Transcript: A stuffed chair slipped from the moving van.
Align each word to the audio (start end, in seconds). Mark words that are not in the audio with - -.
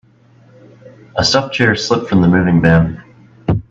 A 1.15 1.23
stuffed 1.23 1.53
chair 1.53 1.75
slipped 1.75 2.09
from 2.09 2.21
the 2.23 2.27
moving 2.27 2.59
van. 2.59 3.03